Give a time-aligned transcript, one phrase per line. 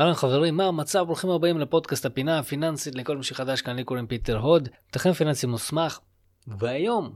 [0.00, 1.02] אהלן חברים, מה המצב?
[1.06, 5.46] ברוכים הבאים לפודקאסט הפינה הפיננסית לכל מי שחדש כאן לי קוראים פיטר הוד, מתכנן פיננסי
[5.46, 5.98] מוסמך,
[6.46, 7.14] והיום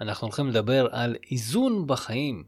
[0.00, 2.44] אנחנו הולכים לדבר על איזון בחיים.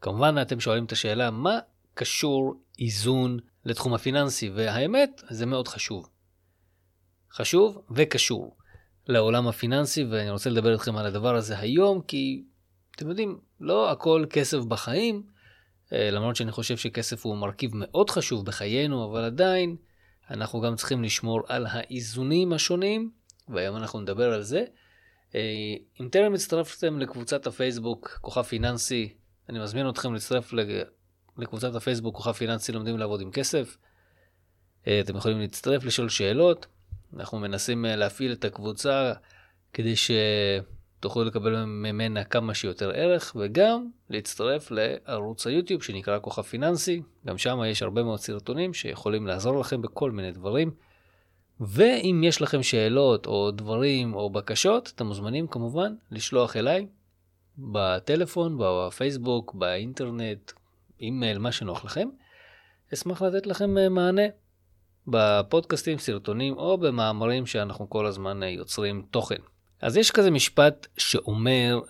[0.00, 1.58] כמובן אתם שואלים את השאלה, מה
[1.94, 4.50] קשור איזון לתחום הפיננסי?
[4.50, 6.08] והאמת, זה מאוד חשוב.
[7.32, 8.56] חשוב וקשור
[9.08, 12.44] לעולם הפיננסי, ואני רוצה לדבר איתכם על הדבר הזה היום, כי
[12.96, 15.22] אתם יודעים, לא הכל כסף בחיים,
[15.92, 19.76] למרות שאני חושב שכסף הוא מרכיב מאוד חשוב בחיינו, אבל עדיין
[20.30, 23.10] אנחנו גם צריכים לשמור על האיזונים השונים,
[23.48, 24.64] והיום אנחנו נדבר על זה.
[25.34, 25.40] אה,
[26.00, 29.14] אם טרם הצטרפתם לקבוצת הפייסבוק כוכב פיננסי,
[29.48, 30.52] אני מזמין אתכם להצטרף
[31.38, 33.76] לקבוצת הפייסבוק כוכב פיננסי לומדים לעבוד עם כסף.
[34.86, 36.66] אה, אתם יכולים להצטרף, לשאול שאלות.
[37.16, 39.12] אנחנו מנסים להפעיל את הקבוצה
[39.72, 40.10] כדי ש...
[41.02, 47.02] תוכלו לקבל ממנה כמה שיותר ערך, וגם להצטרף לערוץ היוטיוב שנקרא כוכב פיננסי.
[47.26, 50.70] גם שם יש הרבה מאוד סרטונים שיכולים לעזור לכם בכל מיני דברים.
[51.60, 56.86] ואם יש לכם שאלות או דברים או בקשות, אתם מוזמנים כמובן לשלוח אליי
[57.58, 60.52] בטלפון, בפייסבוק, באינטרנט,
[61.00, 62.08] אימייל, מה שנוח לכם.
[62.94, 64.26] אשמח לתת לכם אה, מענה
[65.06, 69.51] בפודקאסטים, סרטונים או במאמרים שאנחנו כל הזמן אה, יוצרים תוכן.
[69.82, 71.80] אז יש כזה משפט שאומר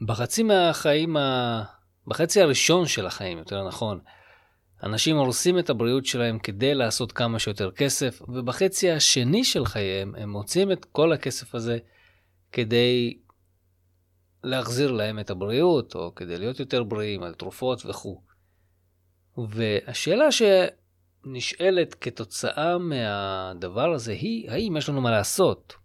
[0.00, 1.62] שבחצי מהחיים, ה...
[2.06, 4.00] בחצי הראשון של החיים, יותר נכון,
[4.82, 10.30] אנשים הורסים את הבריאות שלהם כדי לעשות כמה שיותר כסף, ובחצי השני של חייהם הם
[10.30, 11.78] מוצאים את כל הכסף הזה
[12.52, 13.18] כדי
[14.44, 18.20] להחזיר להם את הבריאות, או כדי להיות יותר בריאים, על תרופות וכו'.
[19.48, 25.79] והשאלה שנשאלת כתוצאה מהדבר הזה היא, האם יש לנו מה לעשות?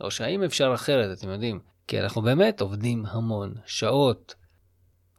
[0.00, 1.60] או שהאם אפשר אחרת, אתם יודעים.
[1.86, 4.34] כי אנחנו באמת עובדים המון שעות.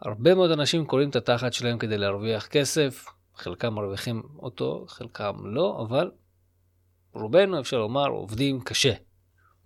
[0.01, 3.05] הרבה מאוד אנשים קוראים את התחת שלהם כדי להרוויח כסף,
[3.35, 6.11] חלקם מרוויחים אותו, חלקם לא, אבל
[7.13, 8.93] רובנו, אפשר לומר, עובדים קשה.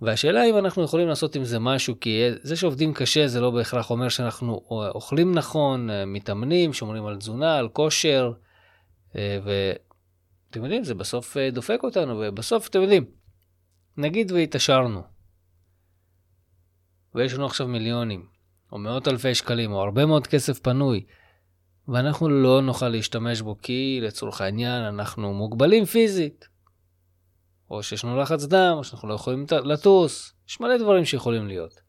[0.01, 3.89] והשאלה אם אנחנו יכולים לעשות עם זה משהו, כי זה שעובדים קשה זה לא בהכרח
[3.89, 8.31] אומר שאנחנו אוכלים נכון, מתאמנים, שומרים על תזונה, על כושר,
[9.15, 13.05] ואתם יודעים, זה בסוף דופק אותנו, ובסוף, אתם יודעים,
[13.97, 15.01] נגיד והתעשרנו,
[17.15, 18.25] ויש לנו עכשיו מיליונים,
[18.71, 21.05] או מאות אלפי שקלים, או הרבה מאוד כסף פנוי,
[21.87, 26.47] ואנחנו לא נוכל להשתמש בו כי לצורך העניין אנחנו מוגבלים פיזית,
[27.69, 31.81] או שיש לנו לחץ דם, או שאנחנו לא יכולים לטוס, יש מלא דברים שיכולים להיות.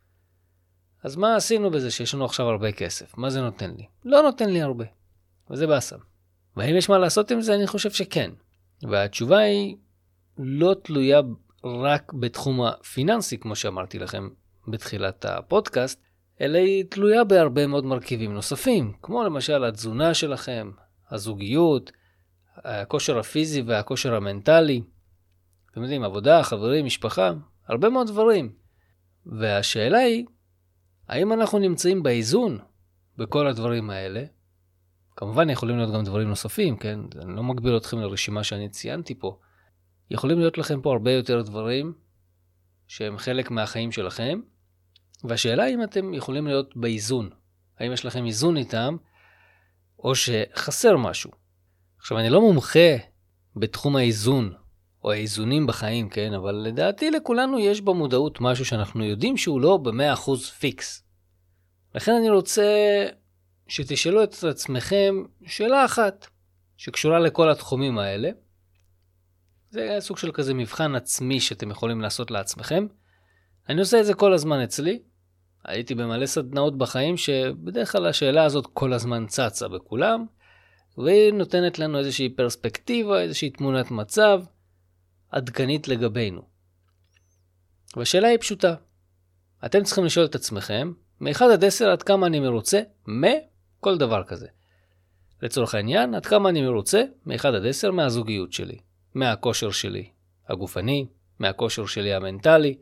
[1.04, 3.18] אז מה עשינו בזה שיש לנו עכשיו הרבה כסף?
[3.18, 3.86] מה זה נותן לי?
[4.04, 4.84] לא נותן לי הרבה,
[5.50, 5.98] וזה באסם.
[6.56, 7.54] והאם יש מה לעשות עם זה?
[7.54, 8.30] אני חושב שכן.
[8.82, 9.76] והתשובה היא
[10.38, 11.20] לא תלויה
[11.64, 14.28] רק בתחום הפיננסי, כמו שאמרתי לכם
[14.68, 16.02] בתחילת הפודקאסט,
[16.40, 20.70] אלא היא תלויה בהרבה מאוד מרכיבים נוספים, כמו למשל התזונה שלכם,
[21.10, 21.92] הזוגיות,
[22.56, 24.82] הכושר הפיזי והכושר המנטלי.
[25.72, 27.32] אתם יודעים, עבודה, חברים, משפחה,
[27.68, 28.52] הרבה מאוד דברים.
[29.26, 30.24] והשאלה היא,
[31.08, 32.58] האם אנחנו נמצאים באיזון
[33.18, 34.24] בכל הדברים האלה?
[35.16, 37.00] כמובן יכולים להיות גם דברים נוספים, כן?
[37.22, 39.38] אני לא מגביל אתכם לרשימה שאני ציינתי פה.
[40.12, 41.92] יכולים להיות לכם פה הרבה יותר דברים
[42.88, 44.40] שהם חלק מהחיים שלכם,
[45.24, 47.30] והשאלה אם אתם יכולים להיות באיזון.
[47.78, 48.96] האם יש לכם איזון איתם,
[49.98, 51.30] או שחסר משהו.
[51.98, 52.96] עכשיו, אני לא מומחה
[53.56, 54.52] בתחום האיזון,
[55.04, 56.34] או האיזונים בחיים, כן?
[56.34, 61.04] אבל לדעתי לכולנו יש במודעות משהו שאנחנו יודעים שהוא לא ב-100% פיקס.
[61.94, 62.66] לכן אני רוצה
[63.68, 65.14] שתשאלו את עצמכם
[65.46, 66.26] שאלה אחת,
[66.76, 68.30] שקשורה לכל התחומים האלה,
[69.72, 72.86] זה סוג של כזה מבחן עצמי שאתם יכולים לעשות לעצמכם.
[73.68, 75.02] אני עושה את זה כל הזמן אצלי.
[75.64, 80.26] הייתי במלא סדנאות בחיים שבדרך כלל השאלה הזאת כל הזמן צצה בכולם,
[80.98, 84.42] והיא נותנת לנו איזושהי פרספקטיבה, איזושהי תמונת מצב
[85.30, 86.42] עדכנית לגבינו.
[87.96, 88.74] והשאלה היא פשוטה.
[89.64, 94.46] אתם צריכים לשאול את עצמכם, מ-1 עד 10 עד כמה אני מרוצה מכל דבר כזה.
[95.42, 98.91] לצורך העניין, עד כמה אני מרוצה מ-1 עד 10 מהזוגיות שלי.
[99.14, 100.10] מהכושר שלי
[100.48, 101.06] הגופני,
[101.38, 102.78] מהכושר שלי המנטלי,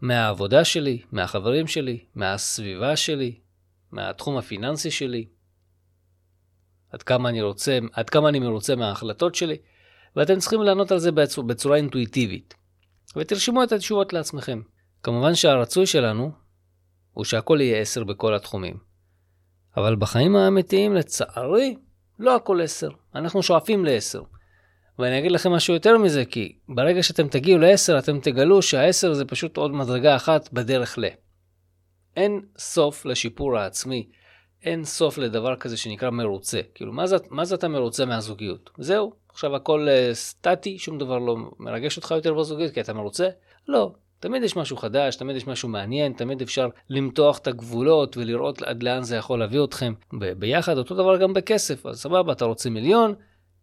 [0.00, 3.40] מהעבודה שלי, מהחברים שלי, מהסביבה שלי,
[3.92, 5.26] מהתחום הפיננסי שלי,
[6.92, 9.56] עד כמה אני רוצה, עד כמה אני מרוצה מההחלטות שלי,
[10.16, 12.54] ואתם צריכים לענות על זה בצורה, בצורה אינטואיטיבית.
[13.16, 14.60] ותרשמו את התשובות לעצמכם.
[15.02, 16.32] כמובן שהרצוי שלנו
[17.12, 18.76] הוא שהכל יהיה 10 בכל התחומים.
[19.76, 21.76] אבל בחיים האמיתיים, לצערי,
[22.18, 22.88] לא הכל 10.
[23.14, 24.37] אנחנו שואפים ל-10.
[24.98, 29.24] ואני אגיד לכם משהו יותר מזה, כי ברגע שאתם תגיעו ל-10, אתם תגלו שה-10 זה
[29.24, 31.04] פשוט עוד מדרגה אחת בדרך ל.
[32.16, 34.08] אין סוף לשיפור העצמי.
[34.62, 36.60] אין סוף לדבר כזה שנקרא מרוצה.
[36.74, 38.70] כאילו, מה זה, מה זה אתה מרוצה מהזוגיות?
[38.78, 43.28] זהו, עכשיו הכל uh, סטטי, שום דבר לא מרגש אותך יותר בזוגיות כי אתה מרוצה?
[43.68, 43.92] לא.
[44.20, 48.82] תמיד יש משהו חדש, תמיד יש משהו מעניין, תמיד אפשר למתוח את הגבולות ולראות עד
[48.82, 50.78] לאן זה יכול להביא אתכם ביחד.
[50.78, 53.14] אותו דבר גם בכסף, אז סבבה, אתה רוצה מיליון,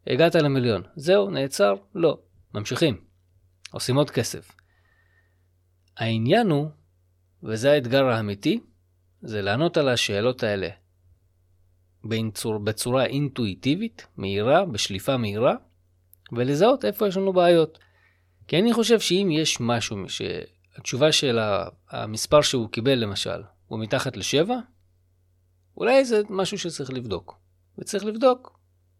[0.07, 0.81] הגעת למיליון.
[0.95, 1.73] זהו, נעצר?
[1.95, 2.17] לא.
[2.53, 3.01] ממשיכים.
[3.71, 4.51] עושים עוד כסף.
[5.97, 6.69] העניין הוא,
[7.43, 8.59] וזה האתגר האמיתי,
[9.21, 10.69] זה לענות על השאלות האלה
[12.03, 15.55] בצורה, בצורה אינטואיטיבית, מהירה, בשליפה מהירה,
[16.31, 17.79] ולזהות איפה יש לנו בעיות.
[18.47, 21.39] כי אני חושב שאם יש משהו שהתשובה של
[21.89, 24.55] המספר שהוא קיבל למשל הוא מתחת לשבע,
[25.77, 27.39] אולי זה משהו שצריך לבדוק.
[27.77, 28.59] וצריך לבדוק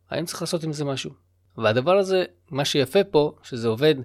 [0.10, 1.12] האם צריך לעשות עם זה משהו.
[1.58, 3.96] והדבר הזה, מה שיפה פה, שזה עובד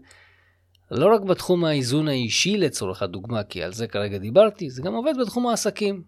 [0.91, 5.13] לא רק בתחום האיזון האישי לצורך הדוגמה, כי על זה כרגע דיברתי, זה גם עובד
[5.21, 6.03] בתחום העסקים,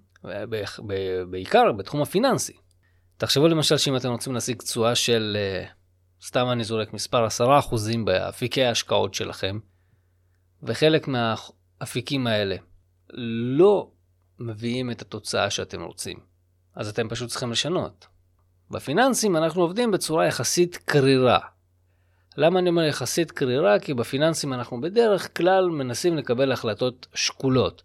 [1.30, 2.52] בעיקר בתחום הפיננסי.
[3.16, 5.64] תחשבו למשל שאם אתם רוצים להשיג תשואה של, אה,
[6.26, 9.58] סתם אני זורק מספר 10% באפיקי ההשקעות שלכם,
[10.62, 12.56] וחלק מהאפיקים האלה
[13.56, 13.90] לא
[14.38, 16.18] מביאים את התוצאה שאתם רוצים,
[16.74, 18.06] אז אתם פשוט צריכים לשנות.
[18.72, 21.38] בפיננסים אנחנו עובדים בצורה יחסית קרירה.
[22.36, 23.78] למה אני אומר יחסית קרירה?
[23.78, 27.82] כי בפיננסים אנחנו בדרך כלל מנסים לקבל החלטות שקולות.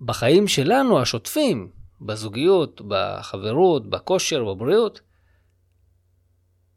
[0.00, 1.70] בחיים שלנו, השוטפים,
[2.00, 5.00] בזוגיות, בחברות, בכושר, בבריאות,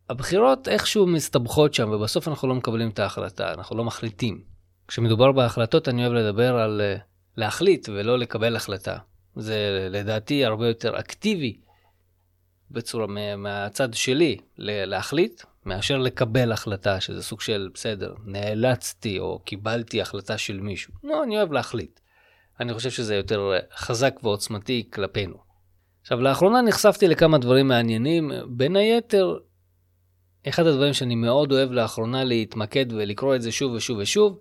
[0.09, 4.43] הבחירות איכשהו מסתבכות שם, ובסוף אנחנו לא מקבלים את ההחלטה, אנחנו לא מחליטים.
[4.87, 7.01] כשמדובר בהחלטות, אני אוהב לדבר על uh,
[7.37, 8.97] להחליט ולא לקבל החלטה.
[9.35, 11.64] זה לדעתי הרבה יותר אקטיבי
[12.71, 13.07] בצורה
[13.37, 20.59] מהצד שלי להחליט, מאשר לקבל החלטה, שזה סוג של בסדר, נאלצתי או קיבלתי החלטה של
[20.59, 20.93] מישהו.
[21.03, 21.99] לא, אני אוהב להחליט.
[22.59, 25.35] אני חושב שזה יותר חזק ועוצמתי כלפינו.
[26.01, 29.37] עכשיו, לאחרונה נחשפתי לכמה דברים מעניינים, בין היתר,
[30.47, 34.39] אחד הדברים שאני מאוד אוהב לאחרונה להתמקד ולקרוא את זה שוב ושוב ושוב,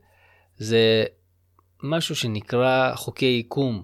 [0.57, 1.05] זה
[1.83, 3.83] משהו שנקרא חוקי עיקום.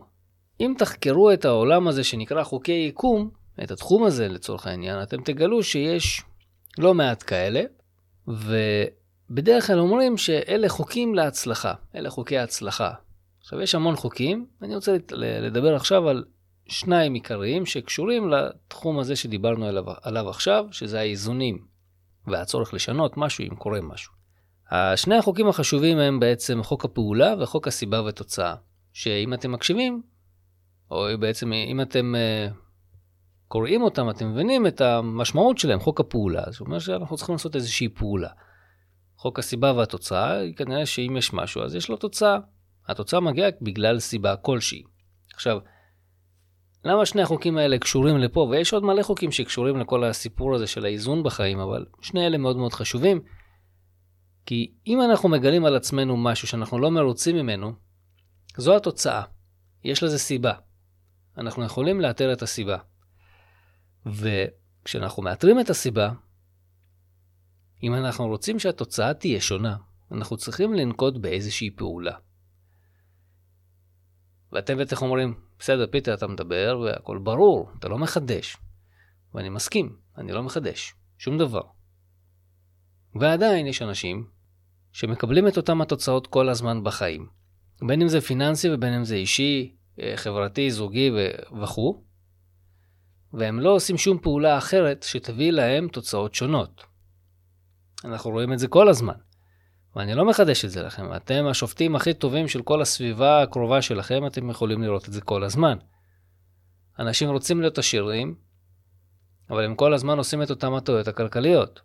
[0.60, 3.30] אם תחקרו את העולם הזה שנקרא חוקי עיקום,
[3.62, 6.22] את התחום הזה לצורך העניין, אתם תגלו שיש
[6.78, 7.62] לא מעט כאלה,
[8.28, 12.90] ובדרך כלל אומרים שאלה חוקים להצלחה, אלה חוקי הצלחה.
[13.40, 16.24] עכשיו, יש המון חוקים, אני רוצה לדבר עכשיו על
[16.66, 21.64] שניים עיקריים שקשורים לתחום הזה שדיברנו עליו, עליו עכשיו, שזה האיזונים
[22.26, 24.12] והצורך לשנות משהו אם קורה משהו.
[24.96, 28.54] שני החוקים החשובים הם בעצם חוק הפעולה וחוק הסיבה ותוצאה,
[28.92, 30.02] שאם אתם מקשיבים,
[30.90, 32.54] או בעצם אם אתם uh,
[33.50, 37.88] קוראים אותם, אתם מבינים את המשמעות שלהם, חוק הפעולה, זאת אומרת שאנחנו צריכים לעשות איזושהי
[37.88, 38.28] פעולה.
[39.16, 42.38] חוק הסיבה והתוצאה, כנראה שאם יש משהו אז יש לו תוצאה.
[42.88, 44.82] התוצאה מגיעה בגלל סיבה כלשהי.
[45.34, 45.58] עכשיו,
[46.84, 48.40] למה שני החוקים האלה קשורים לפה?
[48.40, 52.56] ויש עוד מלא חוקים שקשורים לכל הסיפור הזה של האיזון בחיים, אבל שני אלה מאוד
[52.56, 53.20] מאוד חשובים.
[54.46, 57.72] כי אם אנחנו מגלים על עצמנו משהו שאנחנו לא מרוצים ממנו,
[58.56, 59.22] זו התוצאה.
[59.84, 60.52] יש לזה סיבה.
[61.38, 62.76] אנחנו יכולים לאתר את הסיבה.
[64.06, 66.12] וכשאנחנו מאתרים את הסיבה,
[67.82, 69.76] אם אנחנו רוצים שהתוצאה תהיה שונה,
[70.12, 72.16] אנחנו צריכים לנקוט באיזושהי פעולה.
[74.52, 78.56] ואתם בטח אומרים, בסדר, פיטר, אתה מדבר והכל ברור, אתה לא מחדש.
[79.34, 81.62] ואני מסכים, אני לא מחדש, שום דבר.
[83.14, 84.26] ועדיין יש אנשים
[84.92, 87.28] שמקבלים את אותם התוצאות כל הזמן בחיים.
[87.86, 89.76] בין אם זה פיננסי ובין אם זה אישי,
[90.16, 91.10] חברתי, זוגי
[91.62, 92.04] וכו',
[93.32, 96.84] והם לא עושים שום פעולה אחרת שתביא להם תוצאות שונות.
[98.04, 99.14] אנחנו רואים את זה כל הזמן.
[99.96, 104.26] ואני לא מחדש את זה לכם, אתם השופטים הכי טובים של כל הסביבה הקרובה שלכם,
[104.26, 105.78] אתם יכולים לראות את זה כל הזמן.
[106.98, 108.34] אנשים רוצים להיות עשירים,
[109.50, 111.80] אבל הם כל הזמן עושים את אותם הטעויות הכלכליות.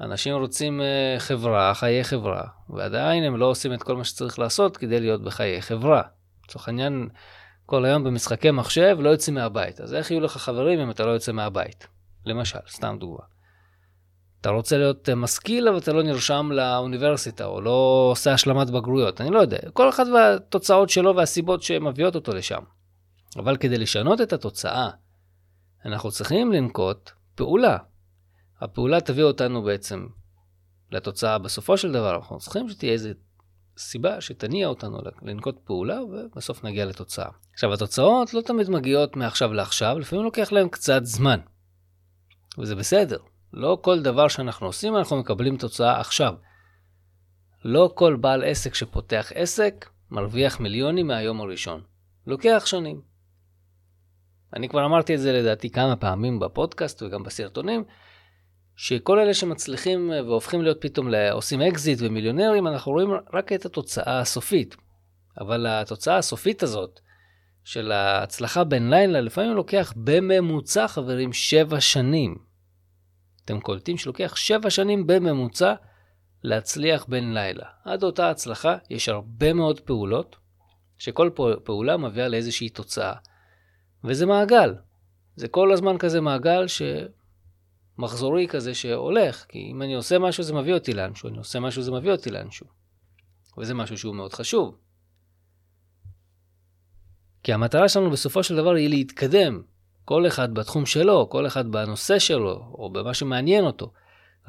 [0.00, 4.76] אנשים רוצים uh, חברה, חיי חברה, ועדיין הם לא עושים את כל מה שצריך לעשות
[4.76, 6.02] כדי להיות בחיי חברה.
[6.44, 7.08] לצורך העניין,
[7.70, 9.80] כל היום במשחקי מחשב לא יוצאים מהבית.
[9.80, 11.86] אז איך יהיו לך חברים אם אתה לא יוצא מהבית?
[12.26, 13.24] למשל, סתם דוגמה.
[14.40, 19.20] אתה רוצה להיות אה, משכיל אבל אתה לא נרשם לאוניברסיטה או לא עושה השלמת בגרויות,
[19.20, 19.58] אני לא יודע.
[19.72, 22.62] כל אחד והתוצאות שלו והסיבות שמביאות אותו לשם.
[23.36, 24.90] אבל כדי לשנות את התוצאה,
[25.84, 27.76] אנחנו צריכים לנקוט פעולה.
[28.60, 30.06] הפעולה תביא אותנו בעצם
[30.92, 33.08] לתוצאה בסופו של דבר, אנחנו צריכים שתהיה איזו
[33.80, 37.28] סיבה שתניע אותנו לנקוט פעולה ובסוף נגיע לתוצאה.
[37.52, 41.40] עכשיו התוצאות לא תמיד מגיעות מעכשיו לעכשיו, לפעמים לוקח להם קצת זמן.
[42.58, 43.18] וזה בסדר.
[43.52, 46.34] לא כל דבר שאנחנו עושים אנחנו מקבלים תוצאה עכשיו.
[47.64, 51.82] לא כל בעל עסק שפותח עסק מרוויח מיליונים מהיום הראשון.
[52.26, 53.00] לוקח שנים.
[54.56, 57.84] אני כבר אמרתי את זה לדעתי כמה פעמים בפודקאסט וגם בסרטונים,
[58.82, 64.76] שכל אלה שמצליחים והופכים להיות פתאום, עושים אקזיט ומיליונרים, אנחנו רואים רק את התוצאה הסופית.
[65.40, 67.00] אבל התוצאה הסופית הזאת,
[67.64, 72.38] של ההצלחה בין לילה, לפעמים לוקח בממוצע, חברים, שבע שנים.
[73.44, 75.74] אתם קולטים שלוקח שבע שנים בממוצע
[76.44, 77.66] להצליח בין לילה.
[77.84, 80.36] עד אותה הצלחה יש הרבה מאוד פעולות,
[80.98, 81.30] שכל
[81.64, 83.14] פעולה מביאה לאיזושהי תוצאה.
[84.04, 84.74] וזה מעגל.
[85.36, 86.66] זה כל הזמן כזה מעגל
[88.00, 91.82] שמחזורי כזה שהולך, כי אם אני עושה משהו זה מביא אותי לאנשהו, אני עושה משהו
[91.82, 92.66] זה מביא אותי לאנשהו.
[93.58, 94.76] וזה משהו שהוא מאוד חשוב.
[97.42, 99.62] כי המטרה שלנו בסופו של דבר היא להתקדם.
[100.04, 103.92] כל אחד בתחום שלו, כל אחד בנושא שלו, או במה שמעניין אותו.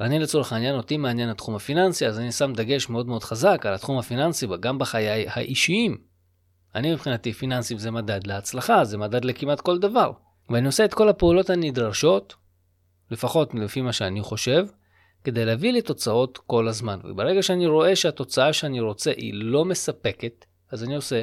[0.00, 3.74] ואני לצורך העניין, אותי מעניין התחום הפיננסי, אז אני שם דגש מאוד מאוד חזק על
[3.74, 5.98] התחום הפיננסי, גם בחיי האישיים.
[6.74, 10.12] אני מבחינתי פיננסים זה מדד להצלחה, זה מדד לכמעט כל דבר.
[10.50, 12.34] ואני עושה את כל הפעולות הנדרשות,
[13.12, 14.66] לפחות לפי מה שאני חושב,
[15.24, 17.00] כדי להביא לי תוצאות כל הזמן.
[17.04, 21.22] וברגע שאני רואה שהתוצאה שאני רוצה היא לא מספקת, אז אני עושה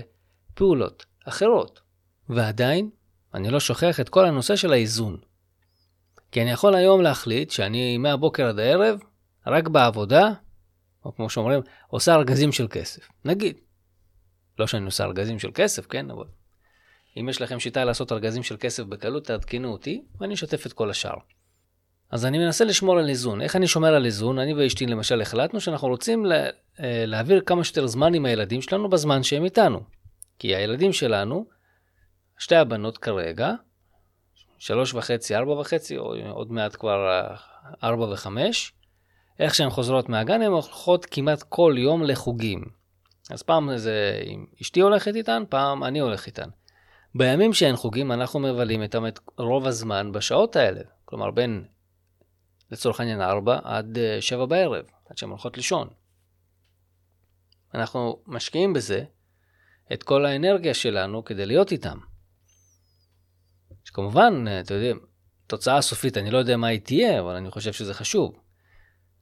[0.53, 1.81] פעולות אחרות.
[2.29, 2.89] ועדיין,
[3.33, 5.17] אני לא שוכח את כל הנושא של האיזון.
[6.31, 8.99] כי אני יכול היום להחליט שאני מהבוקר עד הערב,
[9.47, 10.31] רק בעבודה,
[11.05, 13.09] או כמו שאומרים, עושה ארגזים של כסף.
[13.25, 13.57] נגיד.
[14.59, 16.11] לא שאני עושה ארגזים של כסף, כן?
[16.11, 16.25] אבל
[17.17, 20.89] אם יש לכם שיטה לעשות ארגזים של כסף בקלות, תעדכנו אותי, ואני אשתף את כל
[20.89, 21.17] השאר.
[22.11, 23.41] אז אני מנסה לשמור על איזון.
[23.41, 24.39] איך אני שומר על איזון?
[24.39, 26.45] אני ואשתי למשל החלטנו שאנחנו רוצים לה,
[26.79, 29.79] אה, להעביר כמה שיותר זמן עם הילדים שלנו בזמן שהם איתנו.
[30.39, 31.45] כי הילדים שלנו,
[32.37, 33.51] שתי הבנות כרגע,
[34.57, 37.35] שלוש וחצי, ארבע וחצי, או עוד מעט כבר אה,
[37.83, 38.73] ארבע וחמש,
[39.39, 42.63] איך שהן חוזרות מהגן, הן הולכות כמעט כל יום לחוגים.
[43.29, 46.49] אז פעם זה אם אשתי הולכת איתן, פעם אני הולך איתן.
[47.15, 50.81] בימים שאין חוגים, אנחנו מבלים איתם את רוב הזמן בשעות האלה.
[51.05, 51.63] כלומר, בין,
[52.71, 55.89] לצורך העניין, ארבע עד אה, שבע בערב, עד שהן הולכות לישון.
[57.73, 59.03] אנחנו משקיעים בזה
[59.93, 61.97] את כל האנרגיה שלנו כדי להיות איתם.
[63.83, 64.99] שכמובן, אתם יודעים,
[65.47, 68.39] תוצאה סופית, אני לא יודע מה היא תהיה, אבל אני חושב שזה חשוב.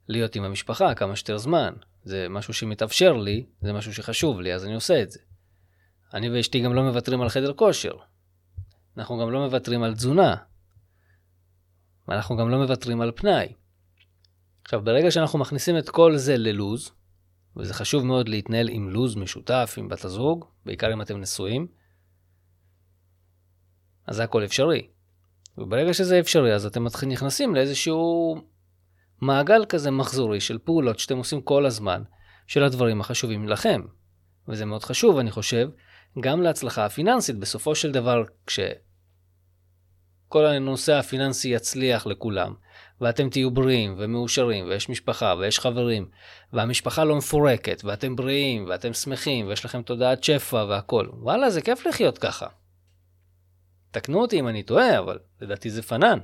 [0.08, 1.74] להיות עם המשפחה כמה שיותר זמן.
[2.04, 5.18] זה משהו שמתאפשר לי, זה משהו שחשוב לי, אז אני עושה את זה.
[6.14, 7.92] אני ואשתי גם לא מוותרים על חדר כושר.
[8.96, 10.36] אנחנו גם לא מוותרים על תזונה.
[12.08, 13.52] ואנחנו גם לא מוותרים על פנאי.
[14.64, 16.92] עכשיו, ברגע שאנחנו מכניסים את כל זה ללוז,
[17.56, 21.66] וזה חשוב מאוד להתנהל עם לוז משותף עם בת הזוג, בעיקר אם אתם נשואים,
[24.06, 24.88] אז זה הכל אפשרי.
[25.58, 28.36] וברגע שזה אפשרי, אז אתם נכנסים לאיזשהו
[29.20, 32.02] מעגל כזה מחזורי של פעולות שאתם עושים כל הזמן,
[32.46, 33.80] של הדברים החשובים לכם.
[34.48, 35.68] וזה מאוד חשוב, אני חושב,
[36.20, 37.38] גם להצלחה הפיננסית.
[37.38, 38.22] בסופו של דבר,
[40.28, 42.54] כשכל הנושא הפיננסי יצליח לכולם,
[43.00, 46.08] ואתם תהיו בריאים ומאושרים, ויש משפחה ויש חברים,
[46.52, 51.86] והמשפחה לא מפורקת, ואתם בריאים, ואתם שמחים, ויש לכם תודעת שפע והכול, וואלה, זה כיף
[51.86, 52.46] לחיות ככה.
[53.90, 56.18] תקנו אותי אם אני טועה, אבל לדעתי זה פנן.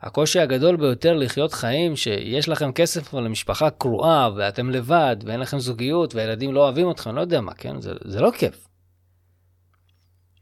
[0.00, 5.58] הקושי הגדול ביותר לחיות חיים שיש לכם כסף אבל למשפחה קרועה ואתם לבד ואין לכם
[5.58, 7.80] זוגיות והילדים לא אוהבים אתכם, לא יודע מה, כן?
[7.80, 8.67] זה, זה לא כיף.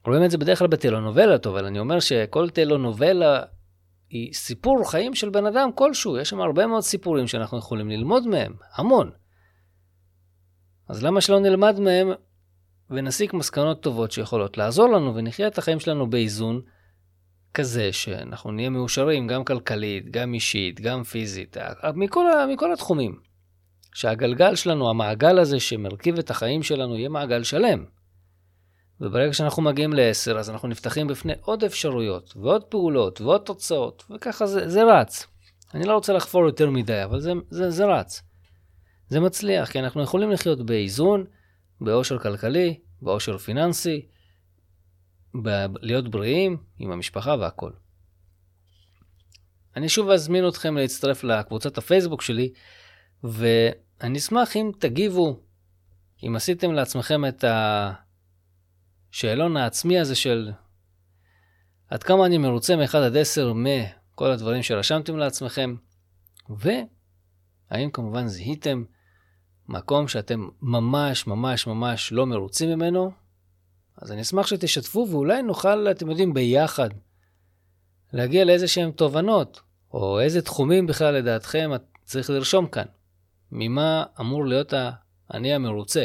[0.07, 3.43] רואים את זה בדרך כלל בטלונובלות, אבל אני אומר שכל טלונובלה
[4.11, 8.27] היא סיפור חיים של בן אדם כלשהו, יש שם הרבה מאוד סיפורים שאנחנו יכולים ללמוד
[8.27, 9.11] מהם, המון.
[10.89, 12.09] אז למה שלא נלמד מהם
[12.91, 16.61] ונסיק מסקנות טובות שיכולות לעזור לנו ונחיה את החיים שלנו באיזון
[17.55, 21.57] כזה שאנחנו נהיה מאושרים גם כלכלית, גם אישית, גם פיזית,
[21.95, 23.21] מכל, מכל התחומים.
[23.95, 27.85] שהגלגל שלנו, המעגל הזה שמרכיב את החיים שלנו, יהיה מעגל שלם.
[29.01, 34.47] וברגע שאנחנו מגיעים ל-10, אז אנחנו נפתחים בפני עוד אפשרויות, ועוד פעולות, ועוד תוצאות, וככה
[34.47, 35.27] זה, זה רץ.
[35.75, 38.23] אני לא רוצה לחפור יותר מדי, אבל זה, זה, זה רץ.
[39.09, 41.25] זה מצליח, כי אנחנו יכולים לחיות באיזון,
[41.81, 44.07] באושר כלכלי, באושר פיננסי,
[45.43, 47.71] ב- להיות בריאים עם המשפחה והכל.
[49.77, 52.53] אני שוב אזמין אתכם להצטרף לקבוצת הפייסבוק שלי,
[53.25, 55.41] ואני אשמח אם תגיבו,
[56.23, 57.45] אם עשיתם לעצמכם את
[59.13, 60.53] השאלון העצמי הזה של
[61.89, 65.75] עד כמה אני מרוצה מ-1 עד 10 מכל הדברים שרשמתם לעצמכם,
[66.49, 68.85] והאם כמובן זיהיתם
[69.69, 73.13] מקום שאתם ממש ממש ממש לא מרוצים ממנו,
[73.97, 76.89] אז אני אשמח שתשתפו ואולי נוכל, אתם יודעים, ביחד
[78.13, 79.61] להגיע לאיזה שהן תובנות,
[79.93, 82.87] או איזה תחומים בכלל לדעתכם את צריך לרשום כאן.
[83.53, 84.75] ממה אמור להיות
[85.29, 86.05] האני המרוצה?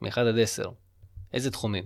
[0.00, 0.70] מ-1 עד 10.
[1.32, 1.84] איזה תחומים?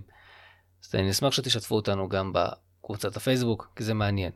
[0.83, 4.31] אז אני אשמח שתשתפו אותנו גם בקבוצת הפייסבוק, כי זה מעניין.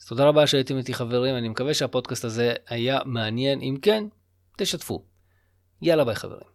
[0.00, 4.04] אז תודה רבה שהייתם איתי חברים, אני מקווה שהפודקאסט הזה היה מעניין, אם כן,
[4.56, 5.04] תשתפו.
[5.82, 6.50] יאללה ביי חברים.